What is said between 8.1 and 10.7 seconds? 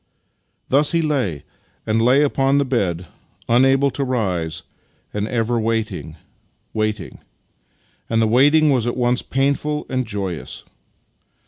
the waiting was at once painful and joyous.